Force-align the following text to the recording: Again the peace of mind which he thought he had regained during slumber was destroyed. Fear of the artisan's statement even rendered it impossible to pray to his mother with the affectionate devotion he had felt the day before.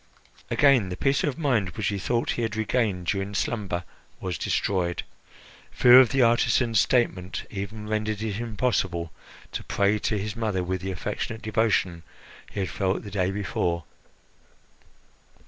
Again 0.49 0.89
the 0.89 0.97
peace 0.97 1.23
of 1.23 1.37
mind 1.37 1.69
which 1.77 1.89
he 1.89 1.99
thought 1.99 2.31
he 2.31 2.41
had 2.41 2.55
regained 2.55 3.05
during 3.05 3.35
slumber 3.35 3.83
was 4.19 4.39
destroyed. 4.39 5.03
Fear 5.69 5.99
of 5.99 6.09
the 6.09 6.23
artisan's 6.23 6.79
statement 6.79 7.45
even 7.51 7.87
rendered 7.87 8.23
it 8.23 8.39
impossible 8.39 9.11
to 9.51 9.63
pray 9.63 9.99
to 9.99 10.17
his 10.17 10.35
mother 10.35 10.63
with 10.63 10.81
the 10.81 10.89
affectionate 10.89 11.43
devotion 11.43 12.01
he 12.51 12.61
had 12.61 12.69
felt 12.71 13.03
the 13.03 13.11
day 13.11 13.29
before. 13.29 13.83